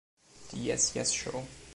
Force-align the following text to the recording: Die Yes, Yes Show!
Die 0.51 0.65
Yes, 0.65 0.95
Yes 0.95 1.13
Show! 1.13 1.43